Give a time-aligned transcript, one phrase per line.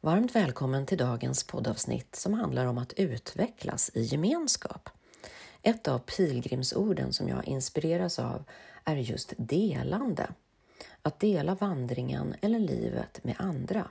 [0.00, 4.90] Varmt välkommen till dagens poddavsnitt som handlar om att utvecklas i gemenskap.
[5.62, 8.44] Ett av pilgrimsorden som jag inspireras av
[8.84, 10.30] är just delande.
[11.02, 13.88] Att dela vandringen eller livet med andra.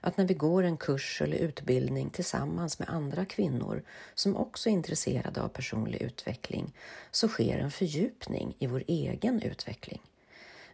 [0.00, 3.82] Att när vi går en kurs eller utbildning tillsammans med andra kvinnor
[4.14, 6.72] som också är intresserade av personlig utveckling
[7.10, 10.02] så sker en fördjupning i vår egen utveckling.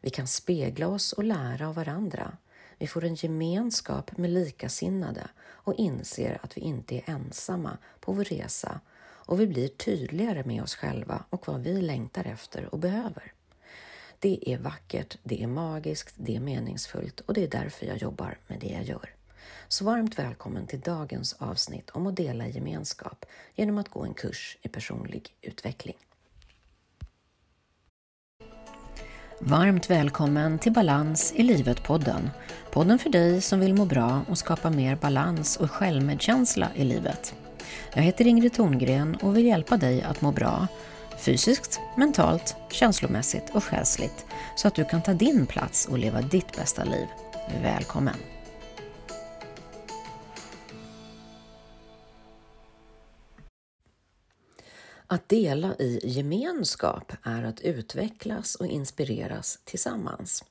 [0.01, 2.37] Vi kan spegla oss och lära av varandra
[2.83, 8.25] vi får en gemenskap med likasinnade och inser att vi inte är ensamma på vår
[8.25, 13.33] resa och vi blir tydligare med oss själva och vad vi längtar efter och behöver.
[14.19, 18.39] Det är vackert, det är magiskt, det är meningsfullt och det är därför jag jobbar
[18.47, 19.15] med det jag gör.
[19.69, 24.59] Så varmt välkommen till dagens avsnitt om att dela gemenskap genom att gå en kurs
[24.63, 25.97] i personlig utveckling.
[29.45, 32.31] Varmt välkommen till Balans i livet-podden.
[32.71, 37.35] Podden för dig som vill må bra och skapa mer balans och självmedkänsla i livet.
[37.95, 40.67] Jag heter Ingrid Thorngren och vill hjälpa dig att må bra
[41.19, 44.27] fysiskt, mentalt, känslomässigt och själsligt
[44.57, 47.07] så att du kan ta din plats och leva ditt bästa liv.
[47.63, 48.17] Välkommen!
[55.13, 60.45] Att dela i gemenskap är att utvecklas och inspireras tillsammans.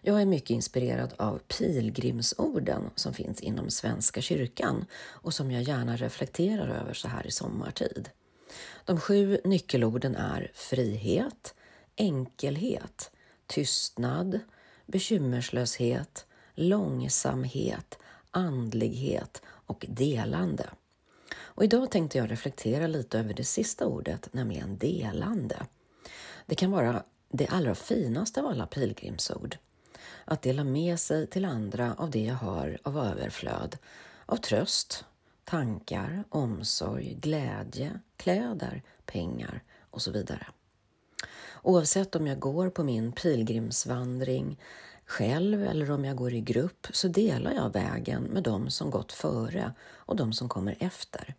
[0.00, 5.96] Jag är mycket inspirerad av pilgrimsorden som finns inom Svenska kyrkan och som jag gärna
[5.96, 8.10] reflekterar över så här i sommartid.
[8.84, 11.54] De sju nyckelorden är frihet,
[11.96, 13.10] enkelhet,
[13.46, 14.40] tystnad,
[14.86, 17.98] bekymmerslöshet, långsamhet,
[18.30, 20.70] andlighet och delande.
[21.56, 25.66] Och idag tänkte jag reflektera lite över det sista ordet, nämligen delande.
[26.46, 29.56] Det kan vara det allra finaste av alla pilgrimsord.
[30.24, 33.78] Att dela med sig till andra av det jag har av överflöd,
[34.26, 35.04] av tröst,
[35.44, 40.46] tankar, omsorg, glädje, kläder, pengar och så vidare.
[41.62, 44.60] Oavsett om jag går på min pilgrimsvandring
[45.06, 49.12] själv eller om jag går i grupp så delar jag vägen med de som gått
[49.12, 51.34] före och de som kommer efter.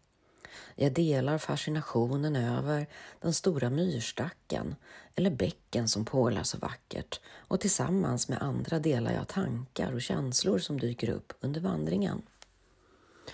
[0.80, 2.88] Jag delar fascinationen över
[3.22, 4.76] den stora myrstacken
[5.16, 10.60] eller bäcken som pålar så vackert och tillsammans med andra delar jag tankar och känslor
[10.60, 12.22] som dyker upp under vandringen.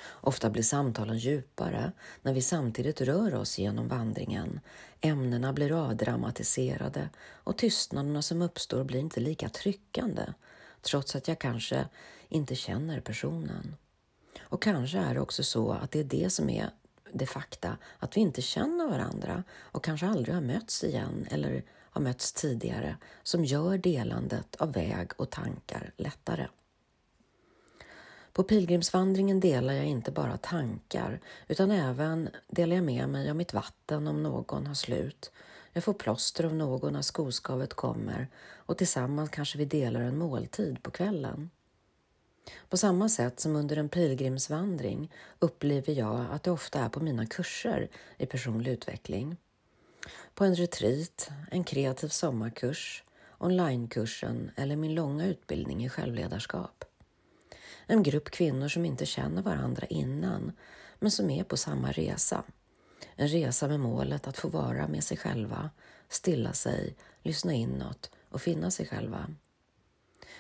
[0.10, 4.60] Ofta blir samtalen djupare när vi samtidigt rör oss genom vandringen.
[5.02, 10.34] Ämnena blir avdramatiserade och tystnaderna som uppstår blir inte lika tryckande
[10.82, 11.88] trots att jag kanske
[12.30, 13.76] inte känner personen.
[14.42, 16.70] Och kanske är det också så att det är det som är
[17.14, 22.02] det fakta att vi inte känner varandra och kanske aldrig har mötts igen eller har
[22.02, 26.48] mötts tidigare som gör delandet av väg och tankar lättare.
[28.34, 33.54] På pilgrimsvandringen delar jag inte bara tankar utan även delar jag med mig av mitt
[33.54, 35.32] vatten om någon har slut.
[35.74, 40.84] Jag får plåster av någon när skoskavet kommer och tillsammans kanske vi delar en måltid
[40.84, 41.50] på kvällen.
[42.70, 47.26] På samma sätt som under en pilgrimsvandring upplever jag att det ofta är på mina
[47.26, 49.38] kurser i personlig utveckling.
[50.34, 53.04] På en retreat, en kreativ sommarkurs,
[53.38, 56.86] onlinekursen eller min långa utbildning i självledarskap.
[57.88, 60.52] En grupp kvinnor som inte känner varandra innan
[61.00, 62.44] men som är på samma resa.
[63.16, 65.70] En resa med målet att få vara med sig själva,
[66.10, 69.28] stilla sig, lyssna inåt och finna sig själva.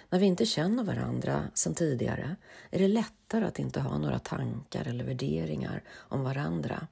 [0.09, 2.35] När vi inte känner varandra sedan tidigare
[2.69, 6.87] är det lättare att inte ha några tankar eller värderingar om varandra.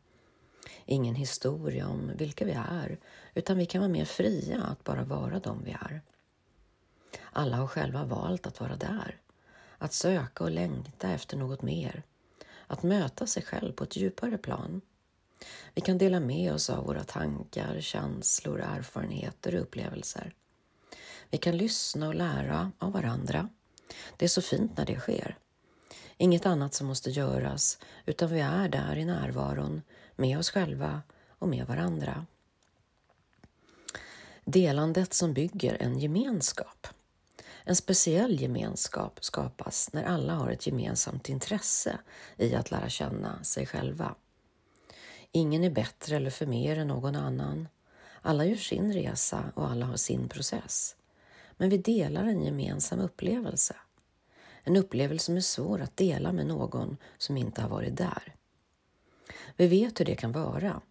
[0.86, 3.00] Ingen historia om vilka vi är,
[3.34, 6.02] utan vi kan vara mer fria att bara vara de vi är.
[7.32, 9.18] Alla har själva valt att vara där,
[9.78, 12.04] att söka och längta efter något mer,
[12.68, 14.82] att möta sig själv på ett djupare plan.
[15.74, 20.34] Vi kan dela med oss av våra tankar, känslor, erfarenheter och upplevelser.
[21.32, 23.50] Vi kan lyssna och lära av varandra.
[24.18, 25.38] Det är så fint när det sker.
[26.18, 29.82] Inget annat som måste göras, utan vi är där i närvaron,
[30.16, 32.26] med oss själva och med varandra.
[34.46, 36.88] Delandet som bygger en gemenskap.
[37.64, 42.00] En speciell gemenskap skapas när alla har ett gemensamt intresse
[42.38, 44.16] i att lära känna sig själva.
[45.32, 47.68] Ingen är bättre eller för mer än någon annan.
[48.22, 50.96] Alla gör sin resa och alla har sin process
[51.58, 53.76] men vi delar en gemensam upplevelse.
[54.64, 58.36] En upplevelse som är svår att dela med någon som inte har varit där.
[59.56, 60.82] Vi vet hur det kan vara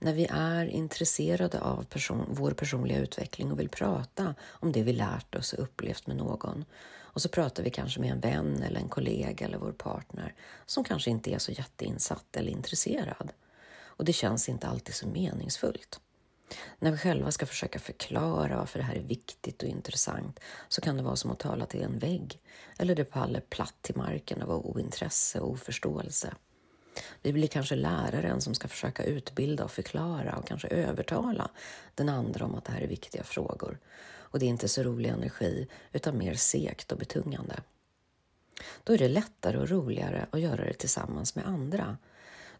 [0.00, 4.92] när vi är intresserade av person, vår personliga utveckling och vill prata om det vi
[4.92, 6.64] lärt oss och upplevt med någon.
[7.12, 10.34] Och så pratar vi kanske med en vän eller en kollega eller vår partner
[10.66, 13.32] som kanske inte är så jätteinsatt eller intresserad.
[13.82, 16.00] Och det känns inte alltid så meningsfullt.
[16.78, 20.96] När vi själva ska försöka förklara varför det här är viktigt och intressant så kan
[20.96, 22.38] det vara som att tala till en vägg
[22.78, 26.34] eller det faller platt till marken av ointresse och oförståelse.
[27.22, 31.50] Vi blir kanske läraren som ska försöka utbilda och förklara och kanske övertala
[31.94, 33.78] den andra om att det här är viktiga frågor.
[34.32, 37.56] Och det är inte så rolig energi utan mer segt och betungande.
[38.84, 41.96] Då är det lättare och roligare att göra det tillsammans med andra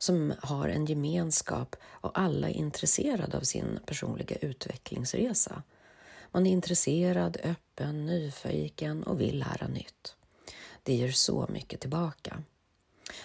[0.03, 5.63] som har en gemenskap och alla är intresserade av sin personliga utvecklingsresa.
[6.33, 10.17] Man är intresserad, öppen, nyfiken och vill lära nytt.
[10.83, 12.43] Det ger så mycket tillbaka.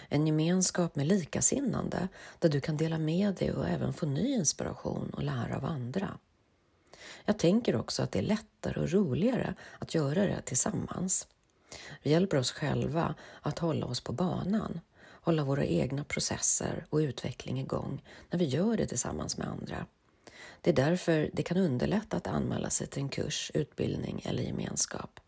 [0.10, 2.08] En gemenskap med likasinnande
[2.40, 6.18] där du kan dela med dig och även få ny inspiration och lära av andra.
[7.26, 11.28] Jag tänker också att det är lättare och roligare att göra det tillsammans.
[12.04, 14.82] Vi hjälper oss själva att hålla oss på banan,
[15.26, 19.86] hålla våra egna processer och utveckling igång när vi gör det tillsammans med andra.
[20.62, 25.20] Det är därför det kan underlätta att anmäla sig till en kurs, utbildning eller gemenskap.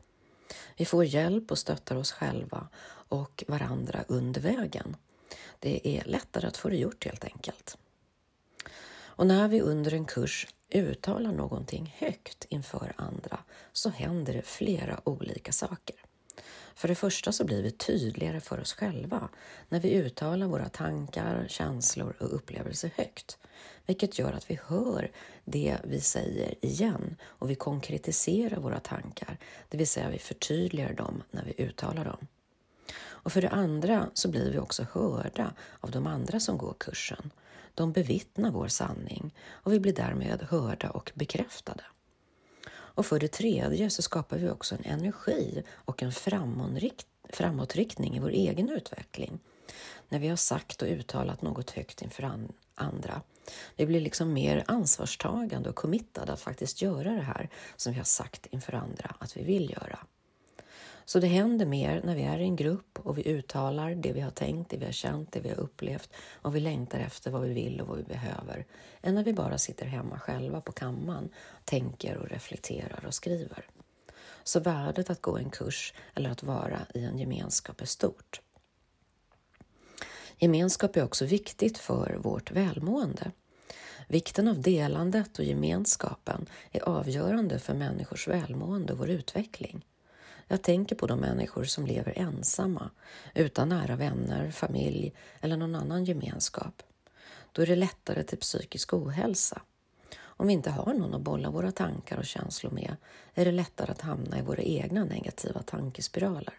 [0.78, 2.68] Vi får hjälp och stöttar oss själva
[3.10, 4.96] och varandra under vägen.
[5.60, 7.78] Det är lättare att få det gjort helt enkelt.
[8.90, 13.40] Och när vi under en kurs uttalar någonting högt inför andra
[13.74, 15.96] så händer det flera olika saker.
[16.78, 19.30] För det första så blir vi tydligare för oss själva
[19.70, 23.38] när vi uttalar våra tankar, känslor och upplevelser högt,
[23.86, 25.12] vilket gör att vi hör
[25.46, 29.38] det vi säger igen och vi konkretiserar våra tankar,
[29.70, 32.28] det vill säga vi förtydligar dem när vi uttalar dem.
[33.00, 37.32] Och för det andra så blir vi också hörda av de andra som går kursen.
[37.74, 41.84] De bevittnar vår sanning och vi blir därmed hörda och bekräftade.
[42.98, 46.12] Och för det tredje så skapar vi också en energi och en
[47.30, 49.40] framåtriktning i vår egen utveckling.
[50.10, 52.32] När vi har sagt och uttalat något högt inför
[52.76, 53.22] andra.
[53.76, 58.06] Vi blir liksom mer ansvarstagande och committade att faktiskt göra det här som vi har
[58.06, 60.00] sagt inför andra att vi vill göra.
[61.10, 64.22] Så det händer mer när vi är i en grupp och vi uttalar det vi
[64.22, 66.10] har tänkt, det vi har känt, det vi har upplevt
[66.42, 68.66] och vi längtar efter vad vi vill och vad vi behöver
[69.02, 71.30] än när vi bara sitter hemma själva på kammaren,
[71.66, 73.66] tänker och reflekterar och skriver.
[74.44, 78.42] Så värdet att gå en kurs eller att vara i en gemenskap är stort.
[80.38, 83.32] Gemenskap är också viktigt för vårt välmående.
[84.08, 89.86] Vikten av delandet och gemenskapen är avgörande för människors välmående och vår utveckling.
[90.48, 92.90] Jag tänker på de människor som lever ensamma,
[93.36, 96.84] utan nära vänner, familj eller någon annan gemenskap.
[97.52, 99.62] Då är det lättare till psykisk ohälsa.
[100.20, 102.96] Om vi inte har någon att bolla våra tankar och känslor med
[103.34, 106.54] är det lättare att hamna i våra egna negativa tankespiraler.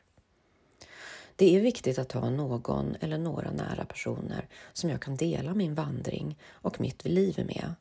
[1.37, 5.75] Det är viktigt att ha någon eller några nära personer som jag kan dela min
[5.75, 7.75] vandring och mitt liv med,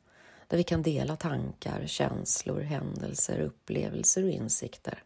[0.46, 5.02] där vi kan dela tankar, känslor, händelser, upplevelser och insikter.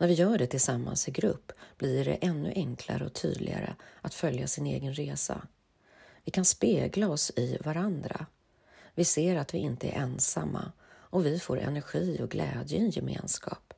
[0.00, 4.46] När vi gör det tillsammans i grupp blir det ännu enklare och tydligare att följa
[4.46, 5.42] sin egen resa.
[6.24, 8.26] Vi kan spegla oss i varandra.
[8.94, 12.90] Vi ser att vi inte är ensamma och vi får energi och glädje i en
[12.90, 13.74] gemenskap.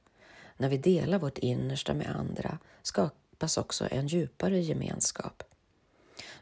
[0.56, 5.42] När vi delar vårt innersta med andra skapas också en djupare gemenskap.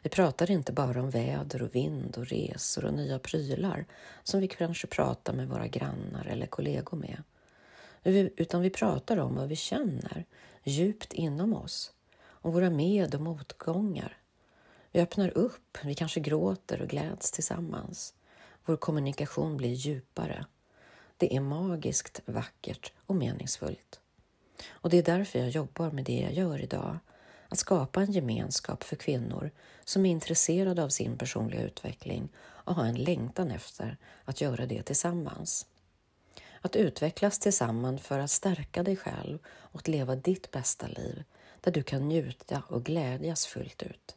[0.01, 3.85] Vi pratar inte bara om väder och vind och resor och nya prylar
[4.23, 7.23] som vi kanske pratar med våra grannar eller kollegor med
[8.03, 10.25] utan vi pratar om vad vi känner
[10.63, 11.93] djupt inom oss,
[12.23, 14.17] om våra med och motgångar.
[14.91, 18.13] Vi öppnar upp, vi kanske gråter och gläds tillsammans.
[18.65, 20.45] Vår kommunikation blir djupare.
[21.17, 23.99] Det är magiskt, vackert och meningsfullt.
[24.69, 26.97] Och det är därför jag jobbar med det jag gör idag.
[27.49, 29.51] Att skapa en gemenskap för kvinnor
[29.85, 34.83] som är intresserade av sin personliga utveckling och har en längtan efter att göra det
[34.83, 35.65] tillsammans.
[36.61, 41.23] Att utvecklas tillsammans för att stärka dig själv och att leva ditt bästa liv
[41.61, 44.15] där du kan njuta och glädjas fullt ut.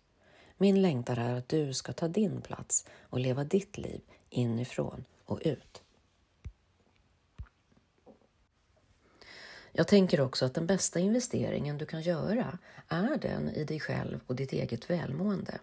[0.57, 5.41] Min längtan är att du ska ta din plats och leva ditt liv inifrån och
[5.45, 5.83] ut.
[9.73, 12.59] Jag tänker också att den bästa investeringen du kan göra
[12.89, 15.59] är den i dig själv och ditt eget välmående.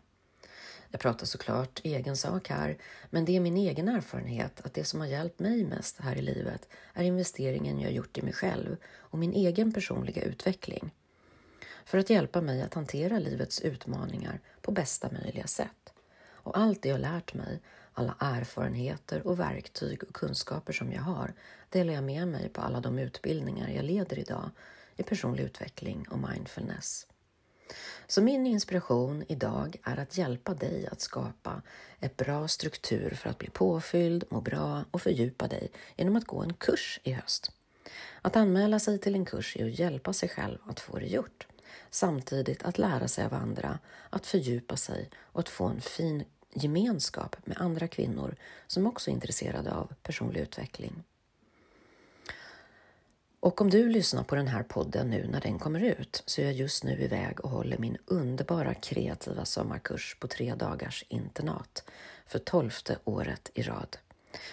[0.91, 2.77] Jag pratar såklart egen sak här,
[3.09, 6.21] men det är min egen erfarenhet att det som har hjälpt mig mest här i
[6.21, 10.91] livet är investeringen jag gjort i mig själv och min egen personliga utveckling.
[11.85, 15.93] För att hjälpa mig att hantera livets utmaningar på bästa möjliga sätt.
[16.43, 17.61] Och allt det jag lärt mig,
[17.93, 21.33] alla erfarenheter och verktyg och kunskaper som jag har,
[21.69, 24.49] delar jag med mig på alla de utbildningar jag leder idag
[24.97, 27.07] i personlig utveckling och mindfulness.
[28.07, 31.61] Så min inspiration idag är att hjälpa dig att skapa
[31.99, 36.41] ett bra struktur för att bli påfylld, må bra och fördjupa dig genom att gå
[36.41, 37.51] en kurs i höst.
[38.21, 41.47] Att anmäla sig till en kurs är att hjälpa sig själv att få det gjort.
[41.89, 46.23] Samtidigt att lära sig av andra, att fördjupa sig och att få en fin
[46.53, 48.35] gemenskap med andra kvinnor
[48.67, 51.03] som också är intresserade av personlig utveckling.
[53.41, 56.45] Och om du lyssnar på den här podden nu när den kommer ut så är
[56.45, 61.83] jag just nu iväg och håller min underbara kreativa sommarkurs på tre dagars internat
[62.25, 63.97] för tolfte året i rad.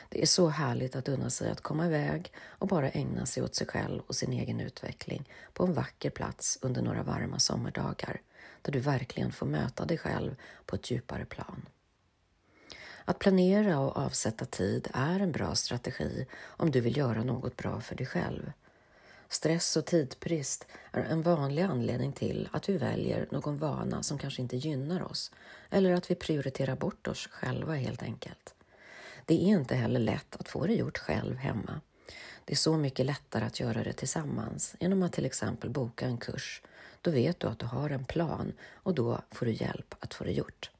[0.08, 3.54] Det är så härligt att unna sig att komma iväg och bara ägna sig åt
[3.54, 8.20] sig själv och sin egen utveckling på en vacker plats under några varma sommardagar
[8.62, 11.68] där du verkligen får möta dig själv på ett djupare plan.
[13.04, 17.80] Att planera och avsätta tid är en bra strategi om du vill göra något bra
[17.80, 18.52] för dig själv.
[19.28, 24.42] Stress och tidsbrist är en vanlig anledning till att vi väljer någon vana som kanske
[24.42, 25.32] inte gynnar oss
[25.70, 28.54] eller att vi prioriterar bort oss själva helt enkelt.
[29.24, 31.80] Det är inte heller lätt att få det gjort själv hemma.
[32.44, 36.18] Det är så mycket lättare att göra det tillsammans genom att till exempel boka en
[36.18, 36.62] kurs.
[37.02, 40.24] Då vet du att du har en plan och då får du hjälp att få
[40.24, 40.70] det gjort.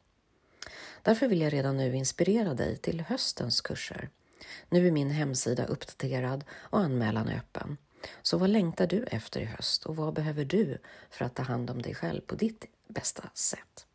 [1.02, 4.08] Därför vill jag redan nu inspirera dig till höstens kurser.
[4.68, 7.76] Nu är min hemsida uppdaterad och anmälan öppen.
[8.22, 10.78] Så vad längtar du efter i höst och vad behöver du
[11.10, 13.86] för att ta hand om dig själv på ditt bästa sätt?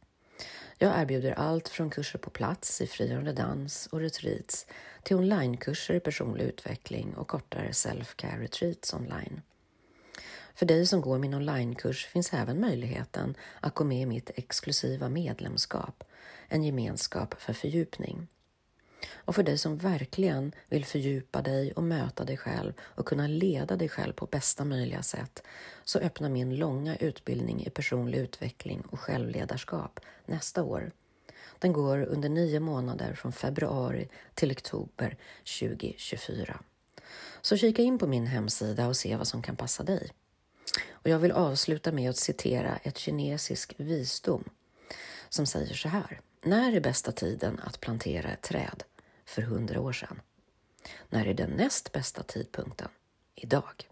[0.78, 4.66] Jag erbjuder allt från kurser på plats i frigörande dans och retreats
[5.04, 9.42] till onlinekurser i personlig utveckling och kortare self-care retreats online.
[10.56, 15.10] För dig som går min onlinekurs finns även möjligheten att gå med i mitt exklusiva
[15.10, 16.04] medlemskap,
[16.48, 18.28] en gemenskap för fördjupning.
[19.12, 23.76] Och för dig som verkligen vill fördjupa dig och möta dig själv och kunna leda
[23.76, 25.44] dig själv på bästa möjliga sätt
[25.84, 30.92] så öppnar min långa utbildning i personlig utveckling och självledarskap nästa år.
[31.60, 35.18] Den går under nio månader från februari till oktober
[35.60, 36.60] 2024.
[37.42, 40.12] Så kika in på min hemsida och se vad som kan passa dig.
[40.92, 44.44] Och jag vill avsluta med att citera ett kinesisk visdom
[45.30, 46.22] som säger så här.
[46.44, 48.84] När är bästa tiden att plantera ett träd?
[49.26, 50.22] För hundra år sedan.
[51.10, 52.90] När är den näst bästa tidpunkten?
[53.36, 53.90] Idag.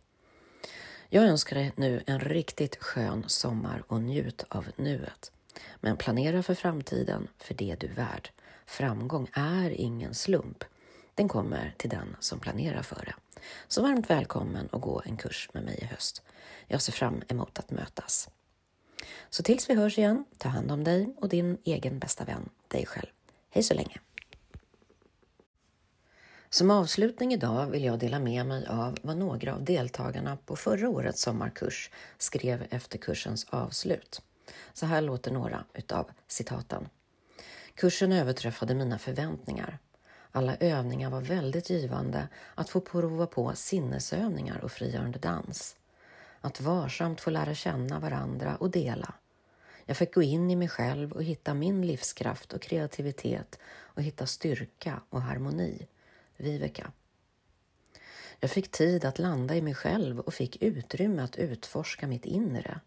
[1.10, 5.32] Jag önskar dig nu en riktigt skön sommar och njut av nuet.
[5.80, 8.30] Men planera för framtiden, för det du är värd.
[8.66, 10.64] Framgång är ingen slump.
[11.16, 13.42] Den kommer till den som planerar för det.
[13.68, 16.24] Så varmt välkommen att gå en kurs med mig i höst.
[16.68, 18.30] Jag ser fram emot att mötas.
[19.30, 22.86] Så tills vi hörs igen, ta hand om dig och din egen bästa vän, dig
[22.86, 23.10] själv.
[23.50, 24.00] Hej så länge!
[26.54, 30.90] Som avslutning idag vill jag dela med mig av vad några av deltagarna på förra
[30.90, 34.22] årets sommarkurs skrev efter kursens avslut.
[34.74, 36.90] Så här låter några utav citaten.
[37.76, 39.80] Kursen överträffade mina förväntningar.
[40.32, 45.76] Alla övningar var väldigt givande att få prova på sinnesövningar och frigörande dans.
[46.42, 49.14] Att varsamt få lära känna varandra och dela.
[49.86, 54.26] Jag fick gå in i mig själv och hitta min livskraft och kreativitet och hitta
[54.26, 55.88] styrka och harmoni.
[56.42, 56.92] Viveka.
[58.40, 62.80] Jag fick tid att landa i mig själv och fick utrymme att utforska mitt inre.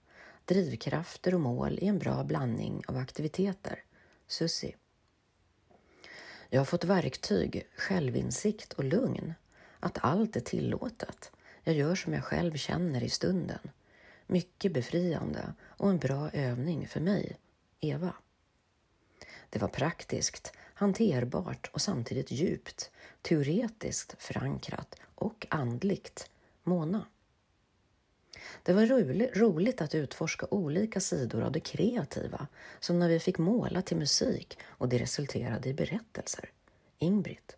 [0.44, 3.82] Drivkrafter och mål i en bra blandning av aktiviteter.
[4.26, 4.76] Susi.
[6.48, 9.34] Jag har fått verktyg, självinsikt och lugn.
[9.80, 11.32] Att allt är tillåtet.
[11.62, 13.70] Jag gör som jag själv känner i stunden.
[14.26, 17.36] Mycket befriande och en bra övning för mig,
[17.80, 18.14] Eva.
[19.50, 22.90] Det var praktiskt, hanterbart och samtidigt djupt,
[23.22, 26.30] teoretiskt förankrat och andligt,
[26.62, 27.06] Mona.
[28.62, 28.86] Det var
[29.38, 32.46] roligt att utforska olika sidor av det kreativa,
[32.80, 36.50] som när vi fick måla till musik och det resulterade i berättelser.
[36.98, 37.56] Ingbritt.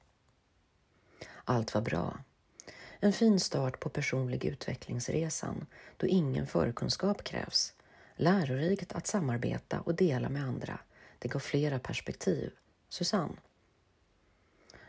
[1.45, 2.19] Allt var bra.
[3.01, 7.75] En fin start på personlig utvecklingsresan då ingen förkunskap krävs.
[8.17, 10.79] Lärorikt att samarbeta och dela med andra.
[11.19, 12.51] Det gav flera perspektiv.
[12.97, 13.37] Susanne.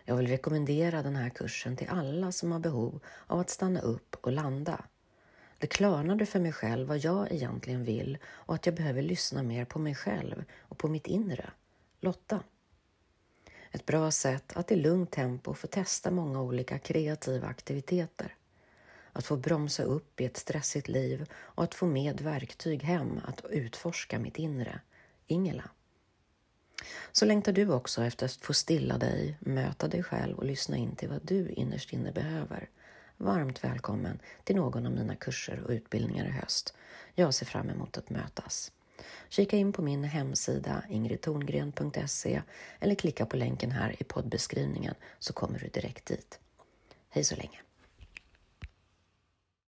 [0.06, 4.16] Jag vill rekommendera den här kursen till alla som har behov av att stanna upp
[4.22, 4.84] och landa.
[5.58, 9.66] Det klarnade för mig själv vad jag egentligen vill och att jag behöver lyssna mer
[9.66, 11.50] på mig själv och på mitt inre.
[12.00, 12.44] Lotta.
[13.72, 18.36] Ett bra sätt att i lugnt tempo få testa många olika kreativa aktiviteter.
[19.12, 23.46] Att få bromsa upp i ett stressigt liv och att få med verktyg hem att
[23.50, 24.80] utforska mitt inre.
[25.28, 25.70] Ingela.
[27.12, 30.96] Så längtar du också efter att få stilla dig, möta dig själv och lyssna in
[30.96, 32.70] till vad du innerst inne behöver.
[33.18, 36.74] varmt välkommen till någon av mina kurser och utbildningar i höst.
[37.16, 38.72] Jag ser fram emot att mötas.
[39.30, 42.42] Kika in på min hemsida ingridtorngren.se
[42.80, 46.40] eller klicka på länken här i poddbeskrivningen så kommer du direkt dit.
[47.10, 47.67] Hej så länge!